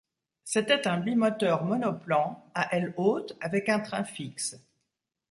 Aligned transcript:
C'était 0.43 0.87
un 0.87 0.97
bimoteur 0.97 1.63
monoplan 1.63 2.43
à 2.55 2.75
aile 2.75 2.91
haute 2.97 3.37
avec 3.39 3.69
un 3.69 3.79
train 3.79 4.03
fixe. 4.03 4.57